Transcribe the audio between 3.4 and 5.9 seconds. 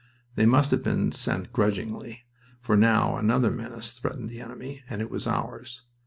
menace threatened the enemy, and it was ours.